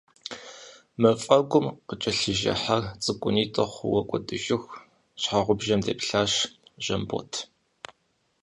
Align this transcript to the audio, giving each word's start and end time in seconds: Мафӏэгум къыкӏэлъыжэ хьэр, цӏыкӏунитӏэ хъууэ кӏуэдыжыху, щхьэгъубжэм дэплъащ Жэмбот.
Мафӏэгум 1.01 1.67
къыкӏэлъыжэ 1.87 2.53
хьэр, 2.61 2.83
цӏыкӏунитӏэ 3.03 3.63
хъууэ 3.73 4.01
кӏуэдыжыху, 4.09 4.77
щхьэгъубжэм 5.21 5.81
дэплъащ 5.85 6.31
Жэмбот. 6.83 7.31